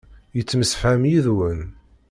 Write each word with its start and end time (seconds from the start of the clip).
Yettemsefham 0.35 1.01
yid-wen. 1.11 1.61